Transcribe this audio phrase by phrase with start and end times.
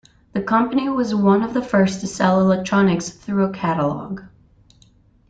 [0.33, 4.21] The company was one of the first to sell electronics through a catalog.